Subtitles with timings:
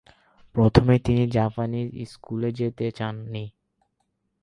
[0.55, 3.43] প্রথমে তিনি জাপানি স্কুলে যেতে চান নি।